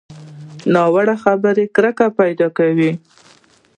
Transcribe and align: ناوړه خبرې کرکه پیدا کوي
ناوړه 0.73 1.15
خبرې 1.23 1.65
کرکه 1.75 2.07
پیدا 2.19 2.47
کوي 2.57 2.91